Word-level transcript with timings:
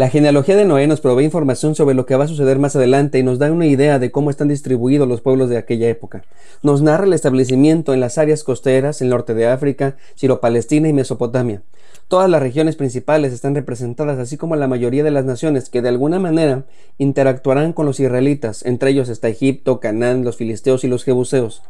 La 0.00 0.08
genealogía 0.08 0.56
de 0.56 0.64
Noé 0.64 0.86
nos 0.86 1.02
provee 1.02 1.24
información 1.24 1.74
sobre 1.74 1.94
lo 1.94 2.06
que 2.06 2.16
va 2.16 2.24
a 2.24 2.28
suceder 2.28 2.58
más 2.58 2.74
adelante 2.74 3.18
y 3.18 3.22
nos 3.22 3.38
da 3.38 3.52
una 3.52 3.66
idea 3.66 3.98
de 3.98 4.10
cómo 4.10 4.30
están 4.30 4.48
distribuidos 4.48 5.06
los 5.06 5.20
pueblos 5.20 5.50
de 5.50 5.58
aquella 5.58 5.88
época. 5.88 6.22
Nos 6.62 6.80
narra 6.80 7.04
el 7.04 7.12
establecimiento 7.12 7.92
en 7.92 8.00
las 8.00 8.16
áreas 8.16 8.42
costeras, 8.42 9.02
el 9.02 9.10
norte 9.10 9.34
de 9.34 9.48
África, 9.48 9.96
Ciro-Palestina 10.16 10.88
y 10.88 10.92
Mesopotamia. 10.94 11.62
Todas 12.08 12.30
las 12.30 12.40
regiones 12.40 12.76
principales 12.76 13.32
están 13.34 13.54
representadas, 13.54 14.18
así 14.18 14.38
como 14.38 14.56
la 14.56 14.68
mayoría 14.68 15.04
de 15.04 15.10
las 15.10 15.24
naciones 15.24 15.68
que 15.68 15.82
de 15.82 15.90
alguna 15.90 16.18
manera 16.18 16.64
interactuarán 16.96 17.74
con 17.74 17.84
los 17.84 18.00
israelitas. 18.00 18.64
Entre 18.64 18.92
ellos 18.92 19.08
está 19.08 19.28
Egipto, 19.28 19.80
Canaán, 19.80 20.24
los 20.24 20.36
filisteos 20.36 20.82
y 20.84 20.88
los 20.88 21.04
jebuseos. 21.04 21.62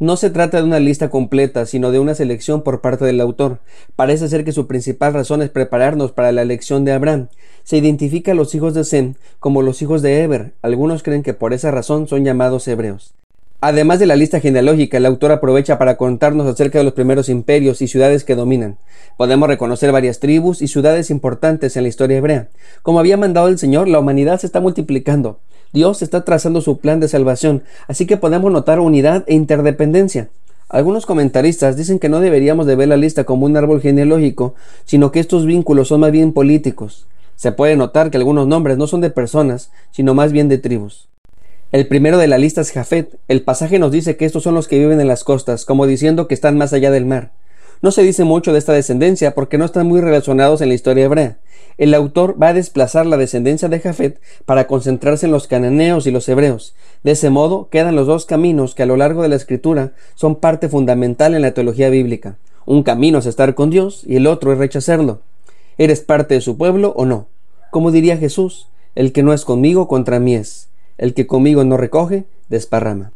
No 0.00 0.16
se 0.16 0.30
trata 0.30 0.58
de 0.58 0.62
una 0.62 0.78
lista 0.78 1.10
completa, 1.10 1.66
sino 1.66 1.90
de 1.90 1.98
una 1.98 2.14
selección 2.14 2.62
por 2.62 2.80
parte 2.80 3.04
del 3.04 3.20
autor. 3.20 3.58
Parece 3.96 4.28
ser 4.28 4.44
que 4.44 4.52
su 4.52 4.68
principal 4.68 5.12
razón 5.12 5.42
es 5.42 5.50
prepararnos 5.50 6.12
para 6.12 6.30
la 6.30 6.42
elección 6.42 6.84
de 6.84 6.92
Abraham. 6.92 7.26
Se 7.64 7.78
identifica 7.78 8.30
a 8.30 8.34
los 8.36 8.54
hijos 8.54 8.74
de 8.74 8.84
Sem 8.84 9.14
como 9.40 9.60
los 9.60 9.82
hijos 9.82 10.00
de 10.00 10.22
Eber. 10.22 10.52
Algunos 10.62 11.02
creen 11.02 11.24
que 11.24 11.34
por 11.34 11.52
esa 11.52 11.72
razón 11.72 12.06
son 12.06 12.24
llamados 12.24 12.68
hebreos. 12.68 13.14
Además 13.60 13.98
de 13.98 14.06
la 14.06 14.14
lista 14.14 14.38
genealógica, 14.38 14.98
el 14.98 15.06
autor 15.06 15.32
aprovecha 15.32 15.78
para 15.78 15.96
contarnos 15.96 16.46
acerca 16.46 16.78
de 16.78 16.84
los 16.84 16.92
primeros 16.92 17.28
imperios 17.28 17.82
y 17.82 17.88
ciudades 17.88 18.22
que 18.22 18.36
dominan. 18.36 18.78
Podemos 19.16 19.48
reconocer 19.48 19.90
varias 19.90 20.20
tribus 20.20 20.62
y 20.62 20.68
ciudades 20.68 21.10
importantes 21.10 21.76
en 21.76 21.82
la 21.82 21.88
historia 21.88 22.18
hebrea. 22.18 22.48
Como 22.82 23.00
había 23.00 23.16
mandado 23.16 23.48
el 23.48 23.58
Señor, 23.58 23.88
la 23.88 23.98
humanidad 23.98 24.38
se 24.38 24.46
está 24.46 24.60
multiplicando. 24.60 25.40
Dios 25.72 26.02
está 26.02 26.24
trazando 26.24 26.60
su 26.60 26.78
plan 26.78 27.00
de 27.00 27.08
salvación, 27.08 27.62
así 27.88 28.06
que 28.06 28.16
podemos 28.16 28.50
notar 28.50 28.80
unidad 28.80 29.24
e 29.26 29.34
interdependencia. 29.34 30.30
Algunos 30.68 31.06
comentaristas 31.06 31.76
dicen 31.76 31.98
que 31.98 32.08
no 32.08 32.20
deberíamos 32.20 32.66
de 32.66 32.76
ver 32.76 32.88
la 32.88 32.96
lista 32.96 33.24
como 33.24 33.46
un 33.46 33.56
árbol 33.56 33.80
genealógico, 33.80 34.54
sino 34.84 35.12
que 35.12 35.20
estos 35.20 35.46
vínculos 35.46 35.88
son 35.88 36.00
más 36.00 36.12
bien 36.12 36.32
políticos. 36.32 37.06
Se 37.36 37.52
puede 37.52 37.76
notar 37.76 38.10
que 38.10 38.16
algunos 38.16 38.46
nombres 38.46 38.76
no 38.78 38.86
son 38.86 39.00
de 39.00 39.10
personas, 39.10 39.70
sino 39.90 40.14
más 40.14 40.32
bien 40.32 40.48
de 40.48 40.58
tribus. 40.58 41.08
El 41.70 41.86
primero 41.86 42.18
de 42.18 42.28
la 42.28 42.38
lista 42.38 42.62
es 42.62 42.72
Jafet. 42.72 43.18
El 43.28 43.42
pasaje 43.42 43.78
nos 43.78 43.92
dice 43.92 44.16
que 44.16 44.24
estos 44.24 44.42
son 44.42 44.54
los 44.54 44.68
que 44.68 44.78
viven 44.78 45.00
en 45.00 45.08
las 45.08 45.22
costas, 45.22 45.64
como 45.64 45.86
diciendo 45.86 46.26
que 46.26 46.34
están 46.34 46.56
más 46.56 46.72
allá 46.72 46.90
del 46.90 47.06
mar. 47.06 47.32
No 47.82 47.90
se 47.90 48.02
dice 48.02 48.24
mucho 48.24 48.52
de 48.52 48.58
esta 48.58 48.72
descendencia 48.72 49.34
porque 49.34 49.58
no 49.58 49.64
están 49.64 49.86
muy 49.86 50.00
relacionados 50.00 50.60
en 50.60 50.68
la 50.68 50.74
historia 50.74 51.04
hebrea 51.04 51.38
el 51.78 51.94
autor 51.94 52.40
va 52.42 52.48
a 52.48 52.54
desplazar 52.54 53.06
la 53.06 53.16
descendencia 53.16 53.68
de 53.68 53.78
Jafet 53.78 54.20
para 54.44 54.66
concentrarse 54.66 55.26
en 55.26 55.32
los 55.32 55.46
cananeos 55.46 56.06
y 56.06 56.10
los 56.10 56.28
hebreos. 56.28 56.74
De 57.04 57.12
ese 57.12 57.30
modo 57.30 57.68
quedan 57.70 57.94
los 57.94 58.08
dos 58.08 58.26
caminos 58.26 58.74
que 58.74 58.82
a 58.82 58.86
lo 58.86 58.96
largo 58.96 59.22
de 59.22 59.28
la 59.28 59.36
escritura 59.36 59.92
son 60.16 60.36
parte 60.36 60.68
fundamental 60.68 61.34
en 61.34 61.42
la 61.42 61.54
teología 61.54 61.88
bíblica. 61.88 62.36
Un 62.66 62.82
camino 62.82 63.18
es 63.18 63.26
estar 63.26 63.54
con 63.54 63.70
Dios 63.70 64.02
y 64.04 64.16
el 64.16 64.26
otro 64.26 64.52
es 64.52 64.58
rechazarlo. 64.58 65.20
¿Eres 65.78 66.00
parte 66.00 66.34
de 66.34 66.40
su 66.40 66.58
pueblo 66.58 66.92
o 66.96 67.06
no? 67.06 67.28
Como 67.70 67.92
diría 67.92 68.16
Jesús, 68.16 68.68
el 68.96 69.12
que 69.12 69.22
no 69.22 69.32
es 69.32 69.44
conmigo 69.44 69.86
contra 69.86 70.18
mí 70.18 70.34
es, 70.34 70.68
el 70.98 71.14
que 71.14 71.28
conmigo 71.28 71.62
no 71.62 71.76
recoge, 71.76 72.24
desparrama. 72.48 73.12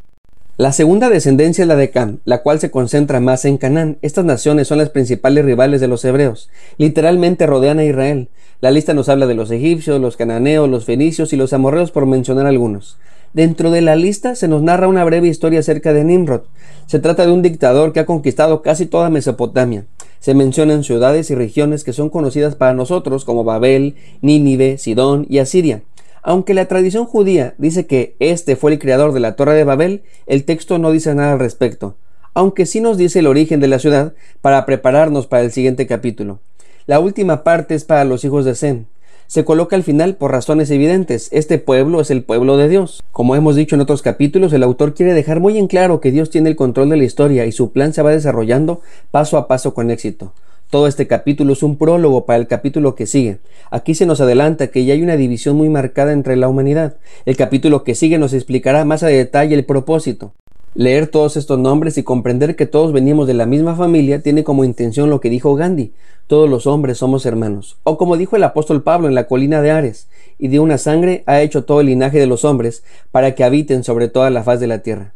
La 0.62 0.71
segunda 0.71 1.11
descendencia 1.11 1.62
es 1.62 1.67
la 1.67 1.75
de 1.75 1.91
Cam, 1.91 2.19
la 2.25 2.43
cual 2.43 2.61
se 2.61 2.71
concentra 2.71 3.19
más 3.19 3.45
en 3.47 3.59
Canaán. 3.59 3.99
Estas 4.00 4.25
naciones 4.25 4.69
son 4.69 4.78
las 4.78 4.91
principales 4.91 5.45
rivales 5.45 5.81
de 5.81 5.89
los 5.89 6.05
hebreos. 6.05 6.50
Literalmente 6.78 7.49
rodean 7.49 7.81
a 7.81 7.84
Israel. 7.84 8.28
La 8.61 8.71
lista 8.71 8.95
nos 8.95 9.09
habla 9.09 9.27
de 9.27 9.34
los 9.34 9.50
egipcios, 9.50 10.00
los 10.00 10.17
cananeos, 10.17 10.69
los 10.69 10.84
fenicios 10.84 11.33
y 11.33 11.37
los 11.37 11.53
amorreos, 11.53 11.91
por 11.91 12.06
mencionar 12.06 12.47
algunos. 12.47 12.97
Dentro 13.33 13.73
de 13.73 13.81
la 13.81 13.97
lista 13.97 14.37
se 14.37 14.47
nos 14.47 14.62
narra 14.62 14.87
una 14.87 15.03
breve 15.05 15.27
historia 15.27 15.59
acerca 15.59 15.93
de 15.93 16.05
Nimrod. 16.05 16.43
Se 16.87 17.00
trata 17.00 17.27
de 17.27 17.33
un 17.33 17.43
dictador 17.43 17.93
que 17.93 17.99
ha 17.99 18.06
conquistado 18.06 18.62
casi 18.62 18.87
toda 18.87 19.11
Mesopotamia. 19.11 19.87
Se 20.21 20.33
mencionan 20.33 20.84
ciudades 20.84 21.29
y 21.33 21.34
regiones 21.34 21.83
que 21.83 21.93
son 21.93 22.09
conocidas 22.09 22.55
para 22.55 22.73
nosotros 22.73 23.25
como 23.25 23.43
Babel, 23.43 23.97
Nínive, 24.21 24.79
Sidón 24.79 25.27
y 25.29 25.39
Asiria. 25.39 25.83
Aunque 26.22 26.55
la 26.55 26.66
tradición 26.66 27.05
judía 27.05 27.55
dice 27.59 27.87
que 27.87 28.15
este 28.21 28.55
fue 28.55 28.72
el 28.72 28.78
creador 28.78 29.12
de 29.12 29.19
la 29.19 29.34
Torre 29.34 29.55
de 29.55 29.65
Babel, 29.65 30.03
el 30.27 30.44
texto 30.44 30.78
no 30.78 30.93
dice 30.93 31.12
nada 31.16 31.33
al 31.33 31.41
respecto, 31.41 31.97
aunque 32.33 32.65
sí 32.65 32.81
nos 32.81 32.97
dice 32.97 33.19
el 33.19 33.27
origen 33.27 33.59
de 33.59 33.66
la 33.66 33.81
ciudad 33.81 34.15
para 34.41 34.65
prepararnos 34.65 35.27
para 35.27 35.43
el 35.43 35.50
siguiente 35.50 35.88
capítulo. 35.88 36.38
La 36.87 37.00
última 37.00 37.43
parte 37.43 37.75
es 37.75 37.84
para 37.84 38.05
los 38.05 38.25
hijos 38.25 38.44
de 38.44 38.55
Sem. 38.55 38.84
Se 39.27 39.44
coloca 39.44 39.75
al 39.75 39.82
final 39.82 40.15
por 40.15 40.31
razones 40.31 40.71
evidentes. 40.71 41.28
Este 41.32 41.59
pueblo 41.59 42.00
es 42.00 42.11
el 42.11 42.22
pueblo 42.22 42.56
de 42.56 42.69
Dios. 42.69 43.03
Como 43.12 43.34
hemos 43.34 43.56
dicho 43.56 43.75
en 43.75 43.81
otros 43.81 44.03
capítulos, 44.03 44.53
el 44.53 44.62
autor 44.62 44.94
quiere 44.94 45.15
dejar 45.15 45.41
muy 45.41 45.59
en 45.59 45.69
claro 45.69 46.00
que 46.00 46.11
Dios 46.12 46.31
tiene 46.31 46.50
el 46.50 46.56
control 46.56 46.91
de 46.91 46.99
la 46.99 47.05
historia 47.05 47.47
y 47.47 47.53
su 47.53 47.72
plan 47.72 47.94
se 47.94 48.03
va 48.03 48.11
desarrollando 48.11 48.81
paso 49.11 49.38
a 49.38 49.49
paso 49.49 49.75
con 49.75 49.91
éxito. 49.91 50.34
Todo 50.72 50.87
este 50.87 51.06
capítulo 51.06 51.53
es 51.53 51.62
un 51.62 51.77
prólogo 51.77 52.25
para 52.25 52.38
el 52.38 52.47
capítulo 52.47 52.94
que 52.94 53.05
sigue. 53.05 53.41
Aquí 53.71 53.94
se 53.94 54.06
nos 54.06 54.22
adelanta 54.22 54.69
que 54.69 54.87
ya 54.87 54.94
hay 54.94 55.03
una 55.03 55.19
división 55.19 55.55
muy 55.55 55.69
marcada 55.69 56.15
entre 56.15 56.34
la 56.34 56.49
humanidad. 56.49 56.97
El 57.27 57.37
capítulo 57.37 57.84
que 57.84 57.94
sigue 57.94 58.16
nos 58.16 58.33
explicará 58.33 58.87
más 58.87 59.03
a 59.03 59.09
detalle 59.09 59.55
el 59.55 59.66
propósito. 59.66 60.32
Leer 60.75 61.09
todos 61.09 61.37
estos 61.37 61.59
nombres 61.59 61.99
y 61.99 62.05
comprender 62.05 62.56
que 62.56 62.65
todos 62.65 62.94
venimos 62.94 63.27
de 63.27 63.34
la 63.34 63.44
misma 63.44 63.75
familia 63.77 64.22
tiene 64.22 64.44
como 64.44 64.65
intención 64.65 65.11
lo 65.11 65.21
que 65.21 65.28
dijo 65.28 65.55
Gandhi, 65.56 65.93
todos 66.27 66.49
los 66.49 66.66
hombres 66.66 66.97
somos 66.97 67.27
hermanos, 67.27 67.77
o 67.84 67.99
como 67.99 68.16
dijo 68.16 68.37
el 68.37 68.44
apóstol 68.44 68.82
Pablo 68.82 69.09
en 69.09 69.15
la 69.15 69.27
colina 69.27 69.61
de 69.61 69.72
Ares, 69.72 70.09
y 70.38 70.49
de 70.49 70.59
una 70.59 70.78
sangre 70.78 71.22
ha 71.27 71.43
hecho 71.43 71.66
todo 71.66 71.82
el 71.82 71.88
linaje 71.88 72.19
de 72.19 72.27
los 72.27 72.47
hombres 72.47 72.82
para 73.11 73.34
que 73.34 73.44
habiten 73.44 73.84
sobre 73.84 74.09
toda 74.09 74.31
la 74.31 74.43
faz 74.43 74.59
de 74.59 74.69
la 74.69 74.78
tierra. 74.78 75.12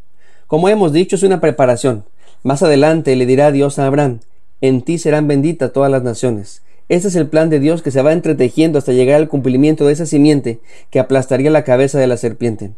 Como 0.49 0.69
hemos 0.69 0.93
dicho, 0.93 1.17
es 1.17 1.23
una 1.23 1.41
preparación. 1.41 2.05
Más 2.43 2.63
adelante 2.63 3.17
le 3.17 3.25
dirá 3.25 3.51
Dios 3.53 3.79
a 3.79 3.87
Abraham, 3.87 4.21
en 4.67 4.83
ti 4.83 4.99
serán 4.99 5.29
benditas 5.29 5.73
todas 5.73 5.91
las 5.91 6.03
naciones. 6.03 6.63
Ese 6.89 7.09
es 7.09 7.17
el 7.17 7.29
plan 7.29 7.51
de 7.51 7.59
Dios 7.59 7.83
que 7.83 7.91
se 7.91 8.03
va 8.03 8.13
entretejiendo 8.13 8.79
hasta 8.79 8.93
llegar 8.93 9.17
al 9.17 9.29
cumplimiento 9.29 9.87
de 9.87 9.93
esa 9.93 10.07
simiente 10.07 10.61
que 10.91 11.01
aplastaría 11.01 11.51
la 11.51 11.65
cabeza 11.65 11.99
de 11.99 12.07
la 12.07 12.17
serpiente. 12.17 12.73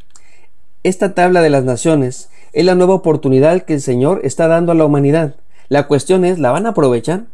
Esta 0.82 1.14
tabla 1.14 1.42
de 1.42 1.50
las 1.50 1.64
naciones 1.64 2.30
es 2.52 2.64
la 2.64 2.74
nueva 2.74 2.94
oportunidad 2.94 3.62
que 3.62 3.74
el 3.74 3.82
Señor 3.82 4.20
está 4.24 4.48
dando 4.48 4.72
a 4.72 4.74
la 4.74 4.86
humanidad. 4.86 5.34
La 5.68 5.86
cuestión 5.86 6.24
es, 6.24 6.38
¿la 6.38 6.50
van 6.50 6.64
a 6.64 6.70
aprovechar? 6.70 7.24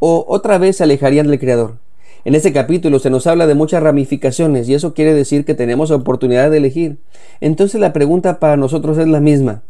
¿O 0.00 0.24
otra 0.26 0.58
vez 0.58 0.78
se 0.78 0.82
alejarían 0.82 1.28
del 1.28 1.38
Creador? 1.38 1.76
En 2.24 2.34
este 2.34 2.52
capítulo 2.52 2.98
se 2.98 3.10
nos 3.10 3.26
habla 3.26 3.46
de 3.46 3.54
muchas 3.54 3.82
ramificaciones 3.82 4.68
y 4.68 4.74
eso 4.74 4.94
quiere 4.94 5.14
decir 5.14 5.44
que 5.44 5.54
tenemos 5.54 5.90
oportunidad 5.90 6.50
de 6.50 6.56
elegir. 6.56 6.98
Entonces 7.40 7.80
la 7.80 7.92
pregunta 7.92 8.40
para 8.40 8.56
nosotros 8.56 8.98
es 8.98 9.06
la 9.06 9.20
misma. 9.20 9.62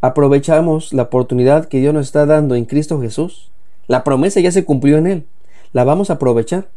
¿Aprovechamos 0.00 0.92
la 0.92 1.04
oportunidad 1.04 1.66
que 1.66 1.80
Dios 1.80 1.94
nos 1.94 2.06
está 2.06 2.26
dando 2.26 2.54
en 2.54 2.64
Cristo 2.64 3.00
Jesús? 3.00 3.50
La 3.88 4.02
promesa 4.02 4.40
ya 4.40 4.50
se 4.50 4.64
cumplió 4.64 4.98
en 4.98 5.06
Él. 5.06 5.26
¿La 5.72 5.84
vamos 5.84 6.10
a 6.10 6.14
aprovechar? 6.14 6.68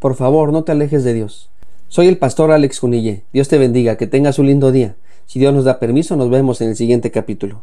Por 0.00 0.16
favor, 0.16 0.52
no 0.52 0.64
te 0.64 0.72
alejes 0.72 1.04
de 1.04 1.14
Dios. 1.14 1.48
Soy 1.88 2.08
el 2.08 2.18
pastor 2.18 2.50
Alex 2.50 2.80
Cunille. 2.80 3.22
Dios 3.32 3.48
te 3.48 3.58
bendiga, 3.58 3.96
que 3.96 4.08
tengas 4.08 4.40
un 4.40 4.48
lindo 4.48 4.72
día. 4.72 4.96
Si 5.26 5.38
Dios 5.38 5.54
nos 5.54 5.64
da 5.64 5.78
permiso, 5.78 6.16
nos 6.16 6.28
vemos 6.28 6.60
en 6.60 6.70
el 6.70 6.76
siguiente 6.76 7.12
capítulo. 7.12 7.62